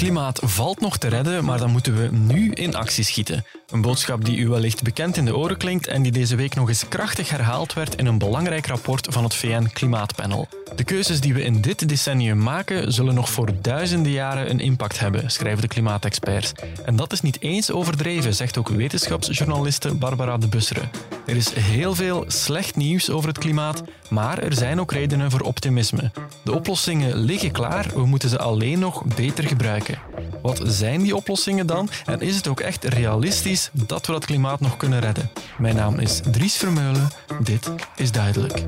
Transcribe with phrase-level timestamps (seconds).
[0.00, 3.44] klimaat valt nog te redden, maar dan moeten we nu in actie schieten.
[3.70, 6.68] Een boodschap die u wellicht bekend in de oren klinkt en die deze week nog
[6.68, 10.48] eens krachtig herhaald werd in een belangrijk rapport van het VN Klimaatpanel.
[10.76, 14.98] De keuzes die we in dit decennium maken, zullen nog voor duizenden jaren een impact
[14.98, 16.52] hebben, schrijven de klimaatexperts.
[16.84, 20.90] En dat is niet eens overdreven, zegt ook wetenschapsjournaliste Barbara de Busseren.
[21.26, 25.40] Er is heel veel slecht nieuws over het klimaat, maar er zijn ook redenen voor
[25.40, 26.10] optimisme.
[26.44, 29.98] De oplossingen liggen klaar, we moeten ze alleen nog beter gebruiken.
[30.42, 31.88] Wat zijn die oplossingen dan?
[32.04, 35.30] En is het ook echt realistisch dat we dat klimaat nog kunnen redden?
[35.58, 37.08] Mijn naam is Dries Vermeulen.
[37.42, 38.64] Dit is duidelijk.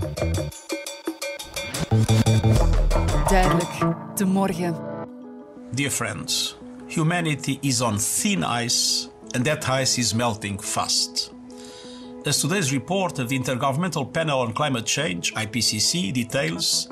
[3.29, 3.71] Duidelijk,
[4.15, 4.77] de morgen.
[5.75, 6.57] Dear friends,
[6.87, 11.33] humanity is on thin ice, and that ice is melting fast.
[12.25, 16.89] As today's report of the Intergovernmental Panel on Climate Change, IPCC, details,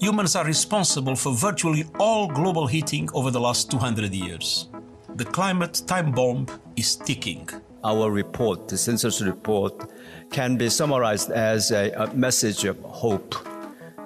[0.00, 4.71] humans are responsible for virtually all global heating over the last 200 years.
[5.14, 7.46] The climate time bomb is ticking.
[7.84, 9.90] Our report, the census report,
[10.30, 13.34] can be summarized as a, a message of hope.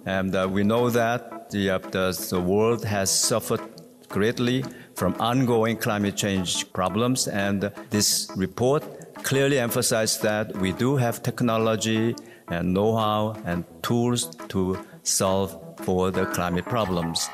[0.05, 3.61] And uh, we know that the, uh, the, the world has suffered
[4.09, 4.65] greatly
[4.97, 8.83] from ongoing climate change problems, and this report
[9.23, 12.17] clearly emphasized that we do have technology
[12.49, 17.29] and know how and tools to solve for the climate problems.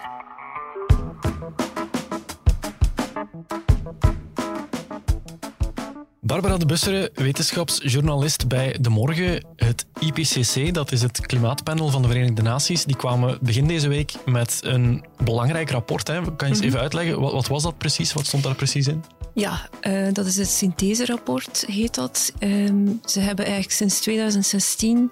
[6.33, 9.45] Barbara de Busseren, wetenschapsjournalist bij De Morgen.
[9.57, 14.13] Het IPCC, dat is het klimaatpanel van de Verenigde Naties, die kwamen begin deze week
[14.27, 16.09] met een belangrijk rapport.
[16.09, 16.37] Hè.
[16.37, 18.13] Kan je eens even uitleggen, wat, wat, was dat precies?
[18.13, 19.05] Wat stond daar precies in?
[19.35, 22.33] Ja, uh, dat is het syntheserapport, heet dat.
[22.39, 25.11] Um, ze hebben eigenlijk sinds 2016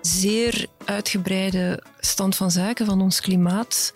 [0.00, 3.92] zeer uitgebreide stand van zaken van ons klimaat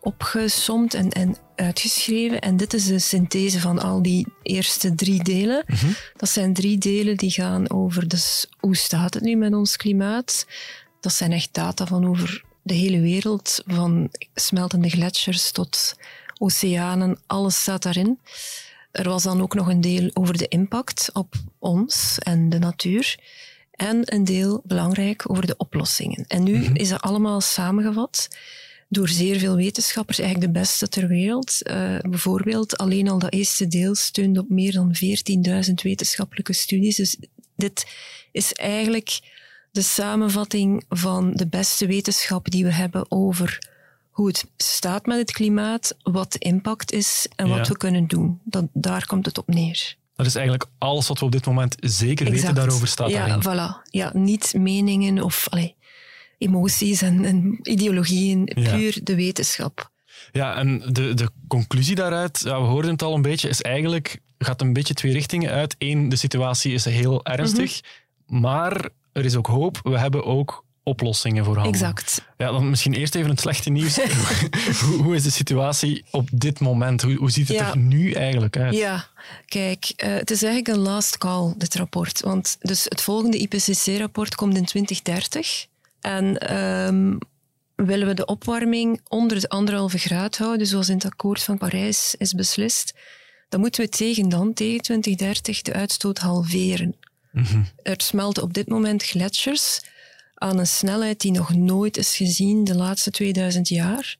[0.00, 2.40] opgesomd en, en uitgeschreven.
[2.40, 5.64] En dit is de synthese van al die eerste drie delen.
[5.66, 5.94] Mm -hmm.
[6.16, 10.46] Dat zijn drie delen die gaan over dus hoe staat het nu met ons klimaat.
[11.00, 15.94] Dat zijn echt data van over de hele wereld, van smeltende gletsjers tot
[16.38, 18.18] oceanen, alles staat daarin.
[18.92, 23.18] Er was dan ook nog een deel over de impact op ons en de natuur.
[23.70, 26.24] En een deel belangrijk over de oplossingen.
[26.28, 26.76] En nu mm -hmm.
[26.76, 28.28] is dat allemaal samengevat
[28.92, 31.58] door zeer veel wetenschappers, eigenlijk de beste ter wereld.
[31.62, 34.94] Uh, bijvoorbeeld, alleen al dat eerste deel steunt op meer dan
[35.68, 36.96] 14.000 wetenschappelijke studies.
[36.96, 37.16] Dus
[37.56, 37.86] dit
[38.32, 39.20] is eigenlijk
[39.70, 43.58] de samenvatting van de beste wetenschap die we hebben over
[44.10, 47.72] hoe het staat met het klimaat, wat de impact is en wat ja.
[47.72, 48.40] we kunnen doen.
[48.44, 49.96] Dat, daar komt het op neer.
[50.14, 52.42] Dat is eigenlijk alles wat we op dit moment zeker exact.
[52.42, 53.42] weten daarover staat ja, daarin.
[53.42, 53.90] Voilà.
[53.90, 55.74] Ja, niet meningen of allee,
[56.40, 58.76] emoties en, en ideologieën, ja.
[58.76, 59.90] puur de wetenschap.
[60.32, 64.20] Ja, en de, de conclusie daaruit, ja, we hoorden het al een beetje, is eigenlijk,
[64.38, 65.74] gaat een beetje twee richtingen uit.
[65.78, 67.88] Eén, de situatie is heel ernstig, mm
[68.26, 68.40] -hmm.
[68.40, 69.80] maar er is ook hoop.
[69.82, 71.72] We hebben ook oplossingen voor handen.
[71.72, 72.24] Exact.
[72.36, 73.96] Ja, dan misschien eerst even het slechte nieuws.
[74.84, 77.02] hoe, hoe, is de situatie op dit moment?
[77.02, 77.70] Hoe, hoe ziet het ja.
[77.70, 78.74] er nu eigenlijk uit?
[78.74, 79.06] Ja,
[79.46, 82.20] kijk, uh, het is eigenlijk een last call, dit rapport.
[82.20, 85.66] Want dus het volgende IPCC-rapport komt in 2030.
[86.00, 87.18] En um,
[87.74, 92.14] willen we de opwarming onder de anderhalve graad houden, zoals in het akkoord van Parijs
[92.18, 92.94] is beslist,
[93.48, 96.96] dan moeten we tegen dan, tegen 2030, de uitstoot halveren.
[97.32, 97.66] Mm -hmm.
[97.82, 99.80] Er smelten op dit moment gletsjers
[100.34, 104.16] aan een snelheid die nog nooit is gezien de laatste 2000 jaar.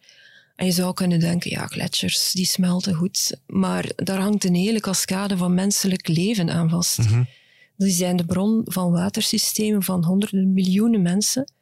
[0.57, 3.37] En je zou kunnen denken, ja, gletsjers, die smelten goed.
[3.47, 6.99] Maar daar hangt een hele cascade van menselijk leven aan vast.
[6.99, 7.29] Mm -hmm.
[7.77, 11.53] Die zijn de bron van watersystemen van honderden miljoenen mensen.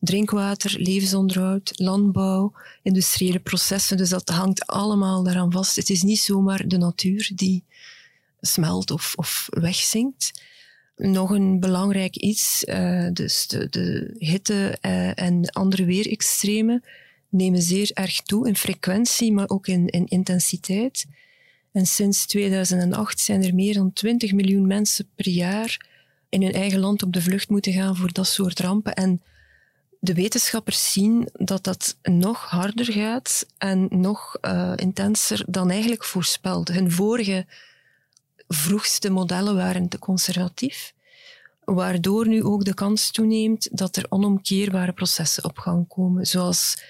[0.00, 2.52] Drinkwater, levensonderhoud, landbouw,
[2.82, 3.96] industriële processen.
[3.96, 5.76] Dus dat hangt allemaal daaraan vast.
[5.76, 7.64] Het is niet zomaar de natuur die
[8.40, 10.42] smelt of, of wegzinkt.
[10.96, 16.84] Nog een belangrijk iets, uh, dus de, de hitte uh, en andere weerextremen
[17.28, 21.06] nemen zeer erg toe in frequentie, maar ook in, in intensiteit.
[21.72, 25.86] En sinds 2008 zijn er meer dan 20 miljoen mensen per jaar
[26.28, 28.94] in hun eigen land op de vlucht moeten gaan voor dat soort rampen.
[28.94, 29.22] En
[30.00, 36.68] de wetenschappers zien dat dat nog harder gaat en nog uh, intenser dan eigenlijk voorspeld.
[36.68, 37.46] Hun vorige
[38.48, 40.92] vroegste modellen waren te conservatief,
[41.64, 46.82] waardoor nu ook de kans toeneemt dat er onomkeerbare processen op gang komen, zoals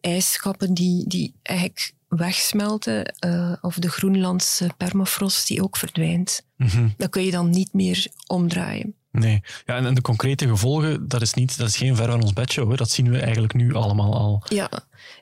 [0.00, 6.42] ijskappen die, die eigenlijk wegsmelten, uh, of de Groenlandse permafrost die ook verdwijnt.
[6.56, 6.94] Mm -hmm.
[6.96, 8.94] Dat kun je dan niet meer omdraaien.
[9.18, 9.42] Nee.
[9.66, 12.70] Ja, en, de concrete gevolgen, dat is, niet, dat is geen ver van ons bedshow.
[12.70, 12.76] Hè.
[12.76, 14.42] Dat zien we eigenlijk nu allemaal al.
[14.48, 14.70] Ja,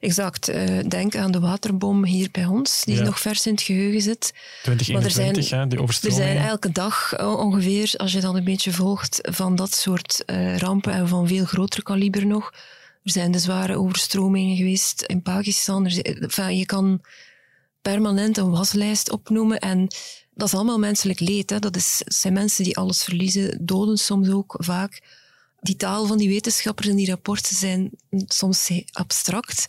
[0.00, 0.50] exact.
[0.50, 4.32] Uh, denk aan de waterbom hier bij ons, die nog vers in het geheugen zit.
[4.62, 9.18] 2021, maar er zijn, Er zijn elke dag ongeveer, als je dat een beetje volgt,
[9.22, 12.52] van dat soort uh, rampen en van veel groter kaliber nog.
[13.02, 15.86] Er zijn de zware overstromingen geweest in Pakistan.
[15.86, 17.00] Er, je kan
[17.82, 19.88] permanent een waslijst opnoemen en
[20.34, 21.48] dat is allemaal menselijk leed.
[21.62, 25.02] Dat is, zijn mensen die alles verliezen, doden soms ook vaak.
[25.60, 27.90] Die taal van die wetenschappers en die rapporten zijn
[28.26, 29.66] soms abstract.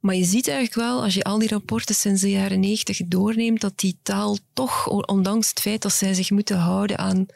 [0.00, 3.60] Maar je ziet eigenlijk wel, als je al die rapporten sinds de jaren negentig doorneemt,
[3.60, 7.26] dat die taal toch, ondanks het feit dat zij zich moeten houden aan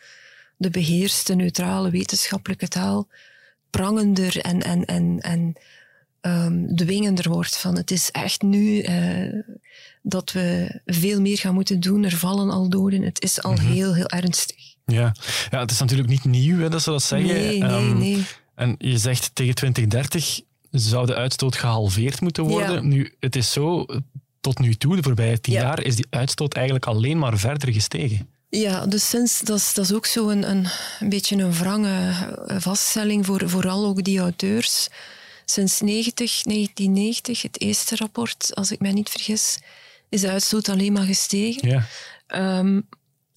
[0.57, 3.09] de beheerste, neutrale wetenschappelijke taal,
[3.71, 5.57] prangender en, en, en, en
[6.23, 7.59] um, dwingender wordt.
[7.59, 9.43] Van het is echt nu uh,
[10.03, 12.05] dat we veel meer gaan moeten doen.
[12.05, 13.03] Er vallen al doden.
[13.03, 13.67] Het is al mhm.
[13.67, 14.75] heel, heel ernstig.
[14.85, 15.15] Ja.
[15.51, 17.35] ja, het is natuurlijk niet nieuw hè, dat ze dat zeggen.
[17.35, 18.25] Nee, nee, um, nee.
[18.55, 20.41] En je zegt tegen 2030
[20.71, 22.75] zou de uitstoot gehalveerd moeten worden.
[22.75, 22.81] Ja.
[22.81, 23.87] Nu, het is zo,
[24.41, 25.61] tot nu toe, de voorbije tien ja.
[25.61, 28.29] jaar, is die uitstoot eigenlijk alleen maar verder gestegen.
[28.49, 30.67] Ja, dus sinds, dat is, dat is ook zo een, een,
[31.01, 32.13] een beetje een wrange
[32.47, 34.89] vaststelling voor vooral ook die auteurs.
[35.45, 39.59] Sinds 90, 1990, het eerste rapport, als ik mij niet vergis,
[40.09, 41.69] is de uitstoot alleen maar gestegen.
[41.69, 42.59] Ja.
[42.59, 42.89] Um,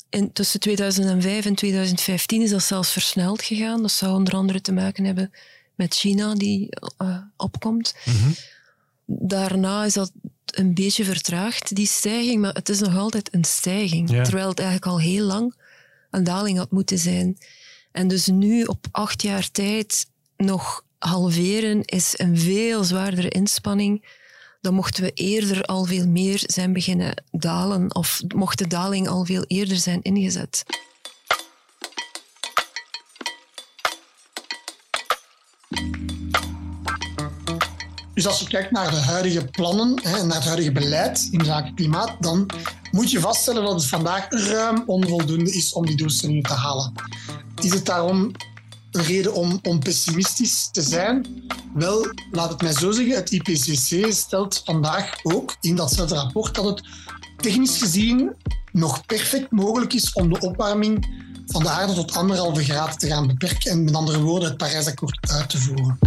[0.09, 3.81] in, tussen 2005 en 2015 is dat zelfs versneld gegaan.
[3.81, 5.31] Dat zou onder andere te maken hebben
[5.75, 6.69] met China, die
[7.01, 7.95] uh, opkomt.
[8.05, 8.35] Mm -hmm.
[9.05, 10.11] Daarna is dat
[10.45, 14.09] een beetje vertraagd, die stijging, maar het is nog altijd een stijging.
[14.09, 14.23] Ja.
[14.23, 15.55] Terwijl het eigenlijk al heel lang
[16.09, 17.37] een daling had moeten zijn.
[17.91, 20.07] En dus nu op acht jaar tijd
[20.37, 24.05] nog halveren is een veel zwaardere inspanning.
[24.61, 29.25] Dan mochten we eerder al veel meer zijn beginnen dalen, of mocht de daling al
[29.25, 30.63] veel eerder zijn ingezet.
[38.13, 41.75] Dus als je kijkt naar de huidige plannen en naar het huidige beleid in zaken
[41.75, 42.45] klimaat, dan
[42.91, 46.93] moet je vaststellen dat het vandaag ruim onvoldoende is om die doelstellingen te halen.
[47.61, 48.31] Is het daarom
[48.95, 51.25] een reden om, om pessimistisch te zijn?
[51.73, 56.65] Wel, laat het mij zo zeggen, het IPCC stelt vandaag ook in datzelfde rapport dat
[56.65, 56.83] het
[57.37, 58.35] technisch gezien
[58.71, 63.27] nog perfect mogelijk is om de opwarming van de aarde tot anderhalve graden te gaan
[63.27, 65.97] beperken en met andere woorden het Parijsakkoord uit te voeren.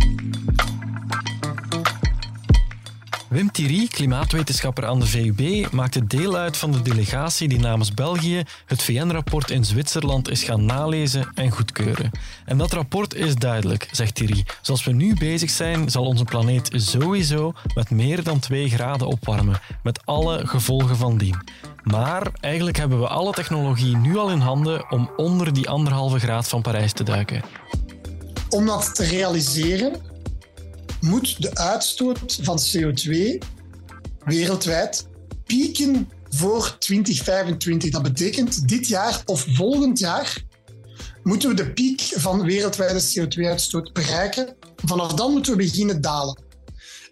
[3.29, 8.43] Wim Thierry, klimaatwetenschapper aan de VUB, maakte deel uit van de delegatie die namens België
[8.67, 12.11] het VN-rapport in Zwitserland is gaan nalezen en goedkeuren.
[12.45, 14.45] En dat rapport is duidelijk, zegt Thierry.
[14.63, 19.61] Zoals we nu bezig zijn, zal onze planeet sowieso met meer dan 2 graden opwarmen,
[19.83, 21.43] met alle gevolgen van dien.
[21.83, 26.49] Maar eigenlijk hebben we alle technologie nu al in handen om onder die anderhalve graad
[26.49, 27.43] van Parijs te duiken.
[28.49, 30.08] Om dat te realiseren
[31.01, 33.39] moet de uitstoot van CO2
[34.25, 35.07] wereldwijd
[35.45, 37.91] pieken voor 2025.
[37.91, 40.47] Dat betekent dit jaar of volgend jaar
[41.23, 44.57] moeten we de piek van wereldwijde CO2-uitstoot bereiken.
[44.77, 46.39] Vanaf dan moeten we beginnen dalen.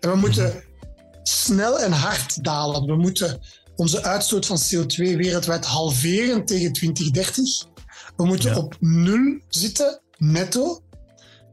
[0.00, 0.64] En we moeten
[1.22, 2.86] snel en hard dalen.
[2.86, 3.40] We moeten
[3.76, 7.64] onze uitstoot van CO2 wereldwijd halveren tegen 2030.
[8.16, 10.80] We moeten op nul zitten, netto,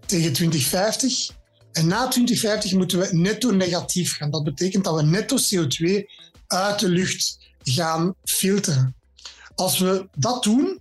[0.06, 1.42] tegen 2050.
[1.74, 4.32] En na 2050 moeten we netto negatief gaan.
[4.32, 6.06] Dat betekent dat we netto CO2
[6.48, 8.96] uit de lucht gaan filteren.
[9.56, 10.80] Als we dat doen,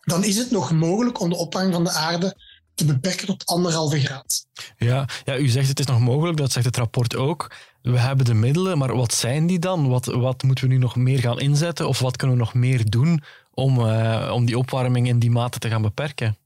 [0.00, 2.36] dan is het nog mogelijk om de opwarming van de aarde
[2.74, 4.46] te beperken tot anderhalve graad.
[4.76, 7.50] Ja, ja, u zegt het is nog mogelijk, dat zegt het rapport ook.
[7.82, 9.88] We hebben de middelen, maar wat zijn die dan?
[9.88, 11.88] Wat, wat moeten we nu nog meer gaan inzetten?
[11.88, 13.22] Of wat kunnen we nog meer doen
[13.54, 16.36] om, uh, om die opwarming in die mate te gaan beperken?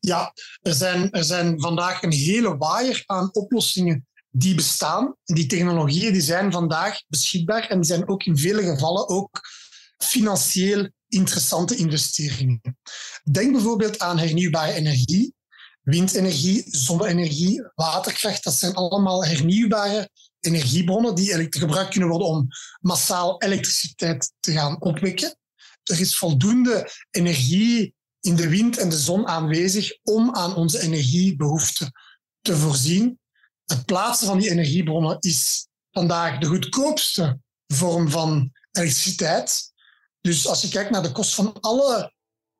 [0.00, 5.14] Ja, er zijn, er zijn vandaag een hele waaier aan oplossingen die bestaan.
[5.24, 9.40] Die technologieën die zijn vandaag beschikbaar en die zijn ook in vele gevallen ook
[9.98, 12.78] financieel interessante investeringen.
[13.30, 15.34] Denk bijvoorbeeld aan hernieuwbare energie,
[15.80, 18.44] windenergie, zonne-energie, waterkracht.
[18.44, 22.46] Dat zijn allemaal hernieuwbare energiebronnen die gebruikt kunnen worden om
[22.80, 25.36] massaal elektriciteit te gaan opwekken.
[25.82, 31.92] Er is voldoende energie in de wind en de zon aanwezig om aan onze energiebehoeften
[32.40, 33.18] te voorzien.
[33.64, 39.72] Het plaatsen van die energiebronnen is vandaag de goedkoopste vorm van elektriciteit.
[40.20, 42.12] Dus als je kijkt naar de kost van alle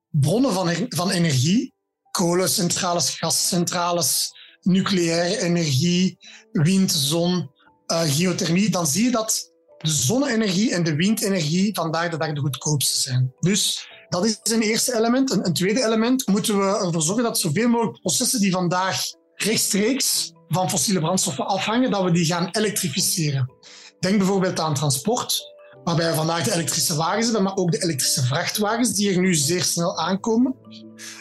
[0.08, 1.74] bronnen van, van energie,
[2.10, 6.18] kolencentrales, gascentrales, nucleaire energie,
[6.52, 7.50] wind, zon,
[7.86, 12.40] uh, geothermie, dan zie je dat de zonne-energie en de windenergie vandaag de dag de
[12.40, 13.32] goedkoopste zijn.
[13.40, 15.30] Dus Dat is een eerste element.
[15.30, 19.00] Een, een tweede element moeten we ervoor zorgen dat zoveel mogelijk processen die vandaag
[19.34, 23.52] rechtstreeks van fossiele brandstoffen afhangen, dat we die gaan elektrificeren.
[24.00, 28.22] Denk bijvoorbeeld aan transport, waarbij we vandaag de elektrische wagens hebben, maar ook de elektrische
[28.22, 30.54] vrachtwagens die er nu zeer snel aankomen.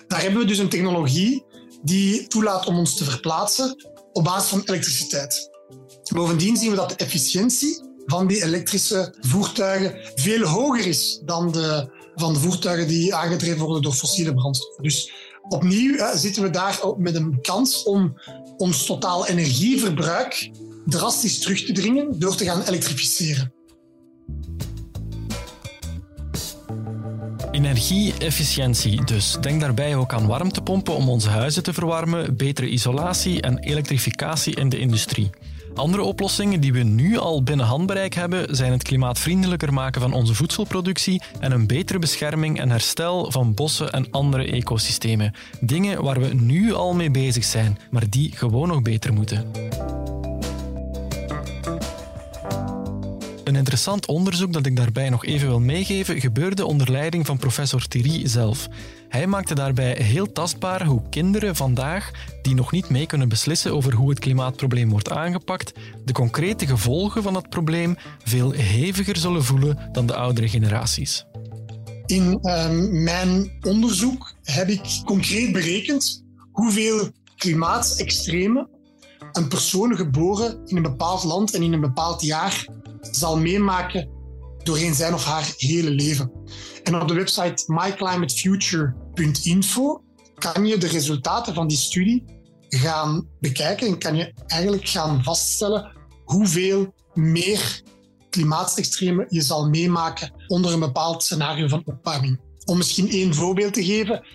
[0.07, 1.45] Daar hebben we dus een technologie
[1.81, 3.75] die toelaat om ons te verplaatsen
[4.11, 5.49] op basis van elektriciteit.
[6.13, 11.96] Bovendien zien we dat de efficiëntie van die elektrische voertuigen veel hoger is dan de
[12.19, 14.83] van de voertuigen die aangedreven worden door fossiele brandstoffen.
[14.83, 15.11] Dus
[15.49, 18.19] opnieuw hè, zitten we daar met een kans om
[18.57, 20.51] ons totaal energieverbruik
[20.85, 23.51] drastisch terug te dringen door te gaan elektrificeren.
[27.51, 29.37] Energie-efficiëntie dus.
[29.41, 34.69] Denk daarbij ook aan warmtepompen om onze huizen te verwarmen, betere isolatie en elektrificatie in
[34.69, 35.29] de industrie.
[35.77, 40.33] Andere oplossingen die we nu al binnen handbereik hebben, zijn het klimaatvriendelijker maken van onze
[40.33, 45.33] voedselproductie en een betere bescherming en herstel van bossen en andere ecosystemen.
[45.59, 49.66] Dingen waar we nu al mee bezig zijn, maar die gewoon nog beter moeten.
[53.47, 57.87] Een interessant onderzoek dat ik daarbij nog even wil meegeven gebeurde onder leiding van professor
[57.87, 58.67] Thierry zelf.
[59.09, 62.11] Hij maakte daarbij heel tastbaar hoe kinderen vandaag,
[62.41, 65.73] die nog niet mee kunnen beslissen over hoe het klimaatprobleem wordt aangepakt,
[66.05, 71.25] de concrete gevolgen van dat probleem veel heviger zullen voelen dan de oudere generaties.
[72.05, 78.69] In ehm, mijn onderzoek heb ik concreet berekend hoeveel klimaatextremen
[79.31, 82.67] een persoon geboren in een bepaald land en in een bepaald jaar
[83.01, 84.09] zal meemaken
[84.63, 86.31] doorheen zijn of haar hele leven.
[86.83, 90.01] En op de website myclimatefuture.info
[90.35, 92.23] kan je de resultaten van die studie
[92.69, 95.91] gaan bekijken en kan je eigenlijk gaan vaststellen
[96.23, 97.81] hoeveel meer
[98.29, 102.39] klimaatextremen je zal meemaken onder een bepaald scenario van opwarming.
[102.65, 104.25] Om misschien één voorbeeld te geven.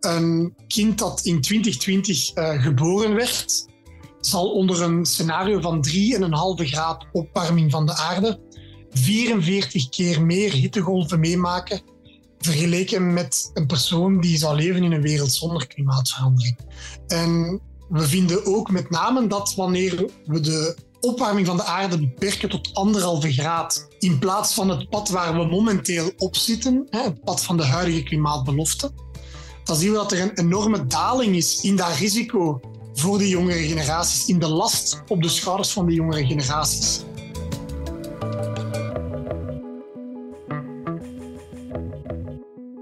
[0.00, 3.66] Een kind dat in 2020 uh, geboren werd,
[4.20, 5.92] zal onder een scenario van 3,5
[6.66, 8.40] graad opwarming van de aarde
[8.90, 11.80] 44 keer meer hittegolven meemaken
[12.38, 16.58] vergeleken met een persoon die zou leven in een wereld zonder klimaatverandering.
[17.06, 22.48] En we vinden ook met name dat wanneer we de opwarming van de aarde beperken
[22.48, 27.44] tot anderhalve graad, in plaats van het pad waar we momenteel op zitten, het pad
[27.44, 28.92] van de huidige klimaatbelofte,
[29.64, 32.60] dan zien we dat er een enorme daling is in dat risico
[32.92, 37.04] voor de jongere generaties, in de last op de schouders van de jongere generaties.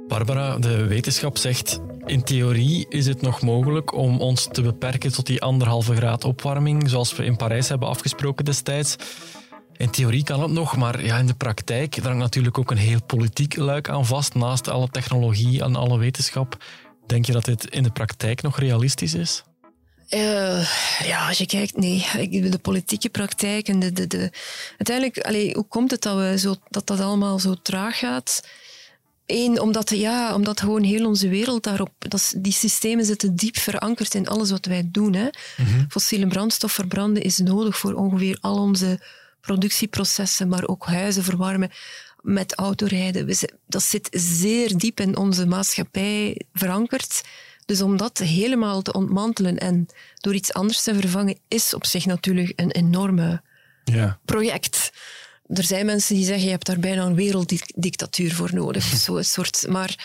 [0.08, 5.26] Barbara, de wetenschap zegt in theorie is het nog mogelijk om ons te beperken tot
[5.26, 8.96] die anderhalve graad opwarming, zoals we in Parijs hebben afgesproken destijds.
[9.76, 13.02] In theorie kan het nog, maar ja, in de praktijk hangt natuurlijk ook een heel
[13.06, 16.64] politiek luik aan vast, naast alle technologie en alle wetenschap.
[17.06, 19.44] Denk je dat dit in de praktijk nog realistisch is?
[20.10, 20.70] Uh,
[21.04, 22.06] ja, als je kijkt, nee.
[22.50, 24.30] De politieke praktijk en de, de, de...
[24.68, 28.42] Uiteindelijk, allee, hoe komt het dat, we zo, dat dat allemaal zo traag gaat?
[29.26, 31.90] Eén, omdat, ja, omdat gewoon heel onze wereld daarop...
[31.98, 35.14] Dat, die systemen zitten diep verankerd in alles wat wij doen.
[35.14, 35.28] Hè.
[35.56, 35.84] Mhm.
[35.88, 39.00] Fossiele brandstof verbranden is nodig voor ongeveer al onze
[39.40, 41.70] productieprocessen, maar ook huizen verwarmen
[42.22, 43.36] met autorijden.
[43.66, 47.22] Dat zit zeer diep in onze maatschappij verankerd.
[47.68, 49.86] Dus om dat helemaal te ontmantelen en
[50.20, 53.42] door iets anders te vervangen, is op zich natuurlijk een enorme
[53.84, 54.18] ja.
[54.24, 54.92] project.
[55.46, 58.84] Er zijn mensen die zeggen, je hebt daar bijna een werelddictatuur voor nodig.
[59.04, 59.96] Zo een soort, maar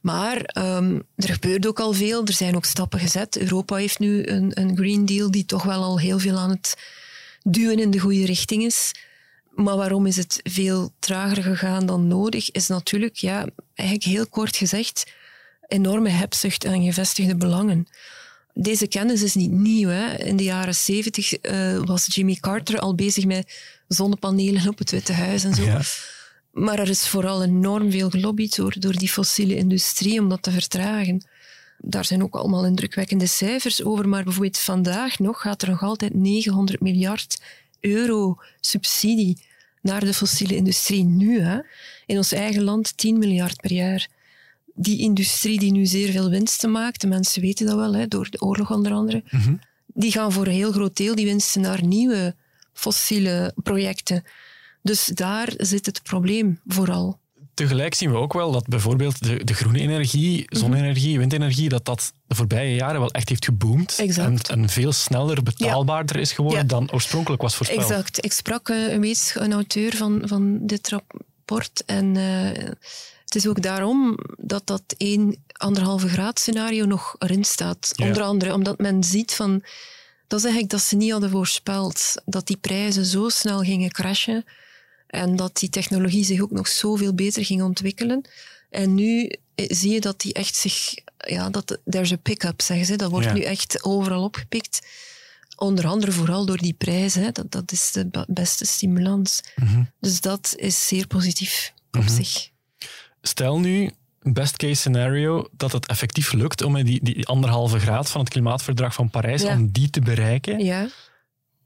[0.00, 2.24] maar um, er gebeurt ook al veel.
[2.24, 3.38] Er zijn ook stappen gezet.
[3.38, 6.76] Europa heeft nu een, een Green Deal die toch wel al heel veel aan het
[7.42, 8.92] duwen in de goede richting is.
[9.50, 12.50] Maar waarom is het veel trager gegaan dan nodig?
[12.50, 15.06] Is natuurlijk, ja, eigenlijk heel kort gezegd,
[15.68, 17.86] enorme hebzucht en gevestigde belangen.
[18.54, 19.88] Deze kennis is niet nieuw.
[19.88, 20.14] Hè.
[20.16, 23.54] In de jaren zeventig uh, was Jimmy Carter al bezig met
[23.88, 25.62] zonnepanelen op het Witte Huis en zo.
[25.62, 25.80] Ja.
[26.52, 30.50] Maar er is vooral enorm veel gelobbyd door, door die fossiele industrie om dat te
[30.50, 31.26] vertragen.
[31.78, 36.14] Daar zijn ook allemaal indrukwekkende cijfers over, maar bijvoorbeeld vandaag nog gaat er nog altijd
[36.14, 37.42] 900 miljard
[37.80, 39.46] euro subsidie
[39.82, 41.40] naar de fossiele industrie nu.
[41.40, 41.58] Hè.
[42.06, 44.08] In ons eigen land 10 miljard per jaar
[44.78, 48.30] die industrie die nu zeer veel winsten maakt, de mensen weten dat wel, hè, door
[48.30, 49.54] de oorlog onder andere, mhm.
[49.86, 52.34] die gaan voor een heel groot deel die winsten naar nieuwe
[52.72, 54.24] fossiele projecten.
[54.82, 57.18] Dus daar zit het probleem vooral.
[57.54, 60.58] Tegelijk zien we ook wel dat bijvoorbeeld de, de groene energie, mhm.
[60.58, 63.98] zonne-energie, windenergie, dat dat de voorbije jaren wel echt heeft geboomd.
[64.16, 67.90] En, en, veel sneller betaalbaarder is geworden dan oorspronkelijk was voorspeld.
[67.90, 68.24] Exact.
[68.24, 72.70] Ik sprak een, een auteur van, van dit rapport en uh,
[73.28, 77.92] Het is ook daarom dat dat 1, anderhalve graad scenario nog erin staat.
[77.94, 78.06] Ja.
[78.06, 79.62] Onder andere omdat men ziet van...
[80.26, 82.14] Dat is eigenlijk dat ze niet hadden voorspeld.
[82.24, 84.44] Dat die prijzen zo snel gingen crashen.
[85.06, 88.28] En dat die technologie zich ook nog zoveel beter ging ontwikkelen.
[88.70, 90.94] En nu eh, zie je dat die echt zich...
[91.16, 92.96] Ja, dat there's a pick-up, zeggen ze.
[92.96, 93.32] Dat wordt Ja.
[93.32, 94.86] nu echt overal opgepikt.
[95.56, 97.34] Onder andere vooral door die prijzen.
[97.34, 99.40] Dat, dat is de beste stimulans.
[99.56, 99.82] Mhm.
[100.00, 102.50] Dus dat is zeer positief op zich.
[103.28, 103.90] Stel nu,
[104.22, 108.94] best case scenario, dat het effectief lukt om die, die anderhalve graad van het klimaatverdrag
[108.94, 109.54] van Parijs, Ja.
[109.54, 110.64] om die te bereiken.
[110.64, 110.88] Ja.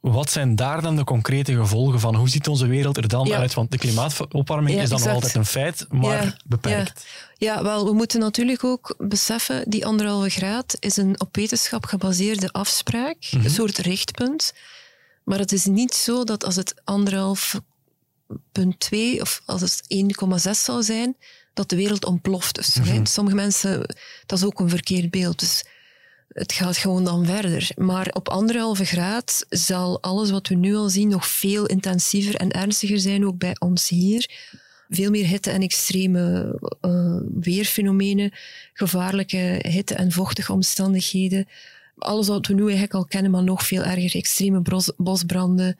[0.00, 2.14] Wat zijn daar dan de concrete gevolgen van?
[2.14, 3.36] Hoe ziet onze wereld er dan Ja.
[3.38, 3.54] uit?
[3.54, 7.06] Want de klimaatopwarming Ja, is dan nog altijd een feit, maar Ja, beperkt.
[7.36, 12.52] Ja, wel, we moeten natuurlijk ook beseffen, die anderhalve graad is een op wetenschap gebaseerde
[12.52, 13.44] afspraak, Mhm.
[13.44, 14.54] een soort richtpunt.
[15.24, 17.60] Maar het is niet zo dat als het anderhalf
[18.52, 21.16] punt twee of als het 1,6 zou zijn,
[21.54, 22.54] dat de wereld ontploft.
[22.54, 23.00] Dus, hè.
[23.02, 23.80] Sommige mensen,
[24.26, 25.38] dat is ook een verkeerd beeld.
[25.38, 25.64] Dus
[26.28, 27.70] het gaat gewoon dan verder.
[27.76, 32.50] Maar op anderhalve graad zal alles wat we nu al zien nog veel intensiever en
[32.50, 34.30] ernstiger zijn, ook bij ons hier.
[34.88, 38.32] Veel meer hitte en extreme eh, weerfenomenen,
[38.72, 41.48] gevaarlijke hitte- en vochtige omstandigheden.
[41.96, 44.14] Alles wat we nu eigenlijk al kennen, maar nog veel erger.
[44.14, 44.62] Extreme
[44.96, 45.78] bosbranden,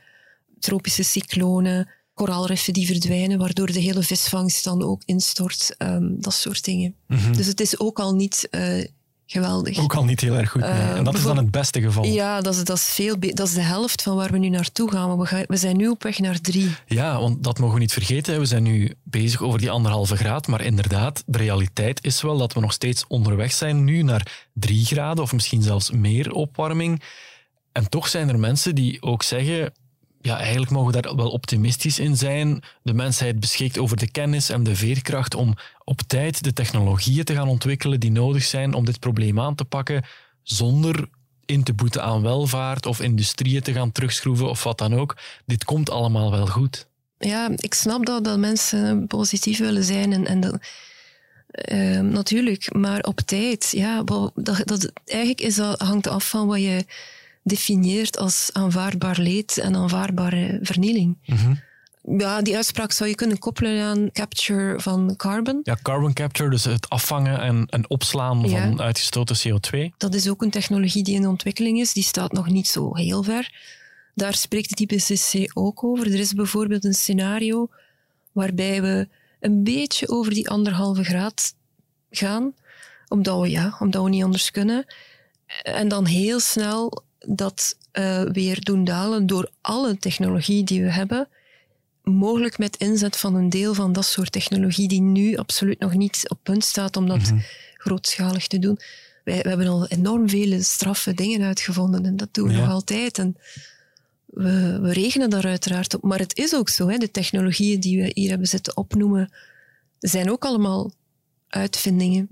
[0.59, 5.75] tropische cyclonen, koraalriffen die verdwijnen, waardoor de hele visvangst dan ook instort.
[5.79, 6.95] ehm, dat soort dingen.
[7.33, 8.85] Dus het is ook al niet eh,
[9.27, 9.79] geweldig.
[9.79, 10.61] Ook al niet heel erg goed.
[10.61, 10.71] nee.
[10.71, 12.05] Eh, en dat is dan het beste geval.
[12.05, 14.91] Ja, dat is, dat, is veel dat is de helft van waar we nu naartoe
[14.91, 15.19] gaan.
[15.19, 16.71] We, gaan, we zijn nu op weg naar drie.
[16.87, 18.39] Ja, want dat mogen we niet vergeten.
[18.39, 20.47] We zijn nu bezig over die anderhalve graad.
[20.47, 24.85] Maar inderdaad, de realiteit is wel dat we nog steeds onderweg zijn nu naar drie
[24.85, 27.03] graden of misschien zelfs meer opwarming.
[27.73, 29.73] En toch zijn er mensen die ook zeggen.
[30.23, 32.63] Ja, eigenlijk mogen we daar wel optimistisch in zijn.
[32.83, 37.35] De mensheid beschikt over de kennis en de veerkracht om op tijd de technologieën te
[37.35, 40.05] gaan ontwikkelen die nodig zijn om dit probleem aan te pakken,
[40.43, 41.09] zonder
[41.45, 45.17] in te boeten aan welvaart of industrieën te gaan terugschroeven of wat dan ook.
[45.47, 46.87] Dit komt allemaal wel goed.
[47.19, 50.13] Ja, ik snap dat, dat mensen positief willen zijn.
[50.13, 50.59] En, en dat,
[51.53, 53.71] eh, natuurlijk, maar op tijd.
[53.71, 54.33] Ja, dat,
[54.65, 56.85] dat, eigenlijk is dat, hangt af van wat je
[57.43, 61.19] definieert als aanvaardbaar leed en aanvaardbare vernieling.
[62.19, 65.61] Ja, die uitspraak zou je kunnen koppelen aan capture van carbon.
[65.63, 68.69] Ja, carbon capture, dus het afvangen en, en opslaan Ja.
[68.69, 69.97] van uitgestoten CO2.
[69.97, 71.93] Dat is ook een technologie die in ontwikkeling is.
[71.93, 73.53] Die staat nog niet zo heel ver.
[74.15, 76.07] Daar spreekt het IPCC ook over.
[76.07, 77.69] Er is bijvoorbeeld een scenario
[78.33, 79.09] waarbij we
[79.41, 81.55] een beetje over die anderhalve graad
[82.11, 82.55] gaan,
[83.09, 84.85] omdat we, ja, omdat we niet anders kunnen.
[85.63, 91.29] En dan heel snel dat eh, weer doen dalen door alle technologie die we hebben,
[92.03, 96.25] mogelijk met inzet van een deel van dat soort technologie die nu absoluut nog niet
[96.29, 97.33] op punt staat om dat
[97.77, 98.79] grootschalig te doen.
[99.25, 102.59] Wij, we hebben al enorm vele straffe dingen uitgevonden en dat doen we Ja.
[102.61, 103.19] nog altijd.
[103.19, 103.37] En
[104.27, 106.03] we, we rekenen daar uiteraard op.
[106.03, 109.33] Maar het is ook zo, hè, de technologieën die we hier hebben zitten opnoemen,
[109.99, 110.93] zijn ook allemaal
[111.53, 112.29] uitvindingen.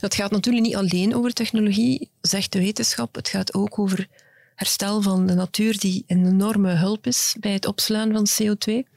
[0.00, 3.14] Het gaat natuurlijk niet alleen over technologie, zegt de wetenschap.
[3.14, 4.08] Het gaat ook over
[4.54, 8.88] herstel van de natuur, die een enorme hulp is bij het opslaan van CO2.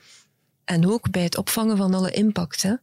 [0.66, 2.62] En ook bij het opvangen van alle impact.
[2.62, 2.74] Hè.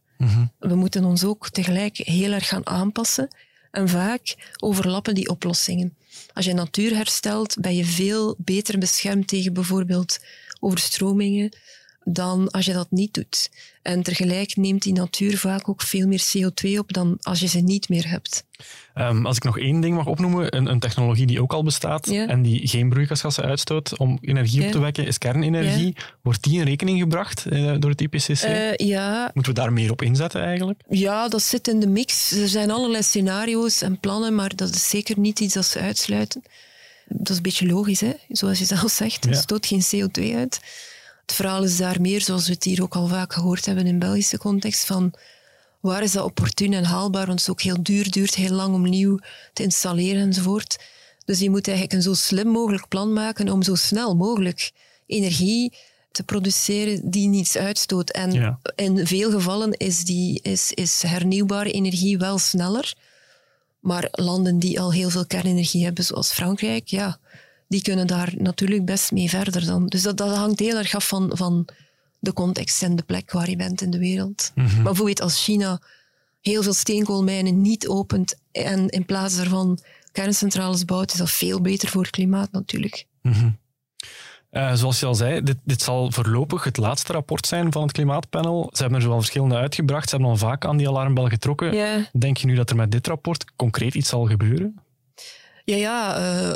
[0.59, 3.27] We moeten ons ook tegelijk heel erg gaan aanpassen.
[3.71, 5.95] En vaak overlappen die oplossingen.
[6.33, 10.19] Als je natuur herstelt, ben je veel beter beschermd tegen bijvoorbeeld
[10.59, 11.57] overstromingen
[12.05, 13.49] dan als je dat niet doet.
[13.81, 17.59] En tegelijk neemt die natuur vaak ook veel meer CO2 op dan als je ze
[17.59, 18.45] niet meer hebt.
[18.93, 22.09] Ehm, als ik nog één ding mag opnoemen, een, een technologie die ook al bestaat
[22.09, 22.27] Ja.
[22.27, 25.95] en die geen broeikasgassen uitstoot om energie op te wekken, is kernenergie.
[26.21, 28.29] Wordt die in rekening gebracht eh, door het IPCC?
[28.41, 30.81] Eh, ja, Moeten we daar meer op inzetten eigenlijk?
[30.89, 32.31] Ja, dat zit in de mix.
[32.31, 36.41] Er zijn allerlei scenario's en plannen, maar dat is zeker niet iets dat ze uitsluiten.
[37.07, 38.13] Dat is een beetje logisch, hè?
[38.29, 39.25] zoals je zelf zegt.
[39.25, 40.59] Het stoot geen CO2 uit.
[41.25, 43.99] Het verhaal is daar meer, zoals we het hier ook al vaak gehoord hebben in
[43.99, 45.13] Belgische context, van
[45.79, 48.73] waar is dat opportun en haalbaar, want het is ook heel duur, duurt heel lang
[48.73, 49.19] om nieuw
[49.53, 50.79] te installeren enzovoort.
[51.25, 54.71] Dus je moet eigenlijk een zo slim mogelijk plan maken om zo snel mogelijk
[55.07, 55.73] energie
[56.11, 58.09] te produceren die niets uitstoot.
[58.09, 58.59] En Ja.
[58.75, 62.93] in veel gevallen is, die, is, is hernieuwbare energie wel sneller.
[63.79, 67.19] Maar landen die al heel veel kernenergie hebben, zoals Frankrijk, ja,
[67.67, 69.87] die kunnen daar natuurlijk best mee verder dan.
[69.87, 71.67] Dus dat, dat hangt heel erg af van, van
[72.19, 74.51] de context en de plek waar je bent in de wereld.
[74.55, 75.81] Maar bijvoorbeeld als China
[76.41, 79.79] heel veel steenkoolmijnen niet opent en in plaats daarvan
[80.11, 83.05] kerncentrales bouwt, is dat veel beter voor het klimaat natuurlijk.
[84.51, 87.91] Uh, zoals je al zei, dit, dit, zal voorlopig het laatste rapport zijn van het
[87.91, 88.69] Klimaatpanel.
[88.71, 90.09] Ze hebben er zowel verschillende uitgebracht.
[90.09, 92.07] Ze hebben al vaak aan die alarmbel getrokken.
[92.17, 94.82] Denk je nu dat er met dit rapport concreet iets zal gebeuren?
[95.63, 96.53] Ja, ja uh,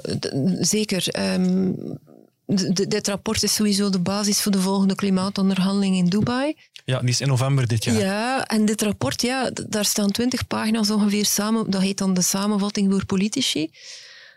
[0.60, 1.34] zeker.
[1.36, 2.00] Um,
[2.88, 6.56] dit rapport is sowieso de basis voor de volgende klimaatonderhandeling in Dubai.
[6.86, 7.96] Ja, die is in november dit jaar.
[7.96, 11.70] Ja, en dit rapport, ja, daar staan twintig pagina's ongeveer samen.
[11.70, 13.70] Dat heet dan de samenvatting voor politici.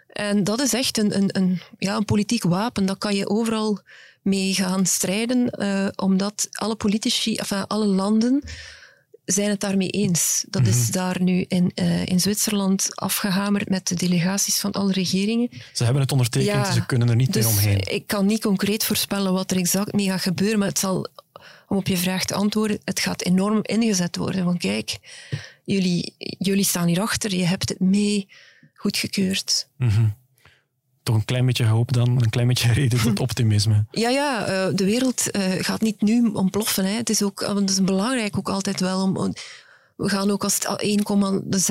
[0.06, 2.86] En dat is echt een, een, een, ja, een politiek wapen.
[2.86, 3.80] Dat kan je overal
[4.22, 8.42] mee gaan strijden, uh, omdat alle politici, enfin, alle landen
[9.32, 10.44] zijn het daarmee eens.
[10.48, 10.92] Dat is mhm.
[10.92, 15.48] daar nu in, uh, in Zwitserland afgehamerd met de delegaties van alle regeringen.
[15.72, 17.94] Ze hebben het ondertekend, ja, ze kunnen er niet dus meer omheen.
[17.94, 21.08] Ik kan niet concreet voorspellen wat er exact mee gaat gebeuren, maar het zal,
[21.68, 24.44] om op je vraag te antwoorden, het gaat enorm ingezet worden.
[24.44, 24.98] Want kijk,
[25.64, 28.28] jullie, jullie staan hierachter, je hebt het mee
[28.74, 29.68] goedgekeurd.
[29.76, 30.18] Mm
[31.10, 33.84] toch een klein beetje hoop dan, een klein beetje reden tot optimisme.
[33.90, 36.84] Ja, ja uh, de wereld uh, gaat niet nu ontploffen.
[36.84, 36.96] Hè.
[36.96, 39.34] Het is ook het is belangrijk ook altijd wel om...
[39.96, 41.00] We gaan ook als het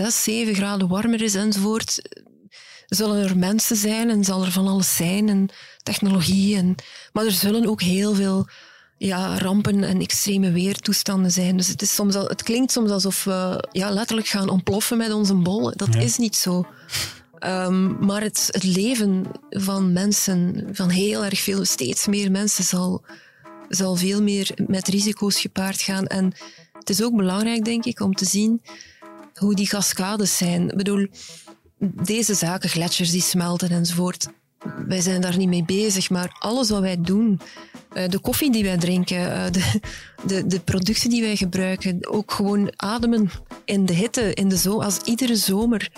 [0.02, 2.02] 1,6, 7 graden warmer is enzovoort,
[2.86, 5.50] zullen er mensen zijn en zal er van alles zijn en
[5.84, 6.58] technologie.
[6.58, 6.76] En,
[7.14, 8.48] maar er zullen ook heel veel
[8.98, 11.58] ja, rampen en extreme weertoestanden zijn.
[11.58, 15.12] Dus het, is soms al, het klinkt soms alsof we ja, letterlijk gaan ontploffen met
[15.12, 15.72] onze bol.
[15.76, 16.66] Dat is niet zo.
[17.40, 23.04] Um, maar het, het, leven van mensen, van heel erg veel, steeds meer mensen, zal,
[23.70, 26.06] zal veel meer met risico's gepaard gaan.
[26.06, 26.34] En
[26.80, 28.62] het is ook belangrijk, denk ik, om te zien
[29.34, 30.70] hoe die cascades zijn.
[30.70, 31.08] Ik bedoel,
[31.80, 34.28] deze zaken, gletsjers die smelten enzovoort,
[34.88, 37.40] wij zijn daar niet mee bezig, maar alles wat wij doen,
[37.94, 39.80] eh, de koffie die wij drinken, eh, de,
[40.26, 43.30] de, de producten die wij gebruiken, ook gewoon ademen
[43.66, 45.90] in de hitte, in de zomer, als iedere zomer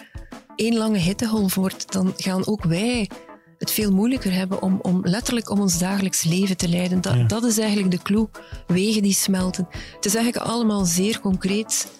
[0.55, 3.09] één lange hittegolf wordt, dan gaan ook wij
[3.57, 7.01] het veel moeilijker hebben om, om letterlijk om ons dagelijks leven te leiden.
[7.01, 8.29] Dat, dat is eigenlijk de clue.
[8.67, 9.67] Wegen die smelten.
[9.95, 11.91] Het is eigenlijk allemaal zeer concreet.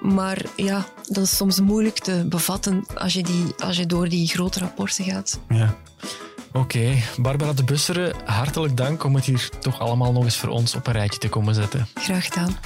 [0.00, 4.28] Maar ja, dat is soms moeilijk te bevatten als je, die, als je door die
[4.28, 5.40] grote rapporten gaat.
[5.48, 5.76] Ja.
[6.52, 10.74] Oké, Barbara de Busseren, hartelijk dank om het hier toch allemaal nog eens voor ons
[10.74, 11.86] op een rijtje te komen zetten.
[11.94, 12.56] Graag gedaan.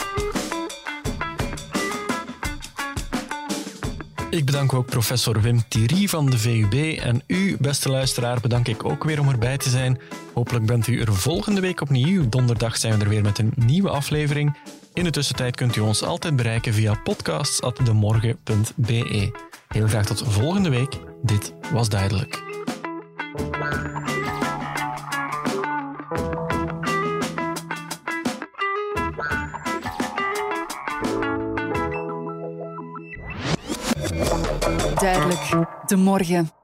[4.32, 6.98] Ik bedank ook professor Wim Thierry van de VUB.
[6.98, 10.00] En u, beste luisteraar, bedank ik ook weer om erbij te zijn.
[10.34, 12.28] Hopelijk bent u er volgende week opnieuw.
[12.28, 14.56] Donderdag zijn we er weer met een nieuwe aflevering.
[14.94, 19.30] In de tussentijd kunt u ons altijd bereiken via podcasts.demorgen.be.
[19.68, 20.98] Heel graag tot volgende week.
[21.22, 22.42] Dit was duidelijk.
[35.02, 36.62] Duidelijk, de morgen.